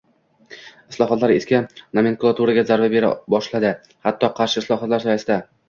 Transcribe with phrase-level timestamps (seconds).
[0.93, 1.59] Islohotlar eski
[1.99, 3.77] nomenklaturaga zarba bera boshladi-
[4.09, 5.43] hatto qarshi islohotlar soyasida